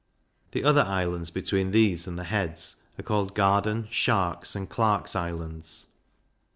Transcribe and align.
The 0.49 0.63
other 0.63 0.81
islands, 0.81 1.29
between 1.29 1.69
these 1.69 2.07
and 2.07 2.17
the 2.17 2.23
heads, 2.23 2.75
are 2.99 3.03
called 3.03 3.35
Garden, 3.35 3.87
Shark's, 3.91 4.55
and 4.55 4.67
Clark's 4.67 5.15
Islands. 5.15 5.89